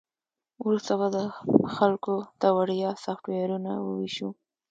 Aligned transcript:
وروسته 0.65 0.93
به 1.13 1.21
خلکو 1.75 2.15
ته 2.39 2.47
وړیا 2.57 2.89
سافټویرونه 3.03 3.71
وویشو 3.79 4.29